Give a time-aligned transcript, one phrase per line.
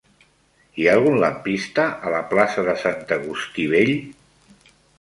[0.79, 3.95] Hi ha algun lampista a la plaça de Sant Agustí Vell?